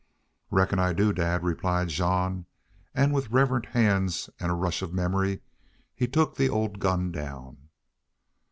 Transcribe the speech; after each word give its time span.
"Reckon 0.49 0.79
I 0.79 0.93
do, 0.93 1.13
dad," 1.13 1.43
replied 1.43 1.89
Jean, 1.89 2.47
and 2.95 3.13
with 3.13 3.29
reverent 3.29 3.67
hands 3.67 4.31
and 4.39 4.49
a 4.51 4.55
rush 4.55 4.81
of 4.81 4.91
memory 4.95 5.41
he 5.93 6.07
took 6.07 6.35
the 6.37 6.49
old 6.49 6.79
gun 6.79 7.11
down. 7.11 7.69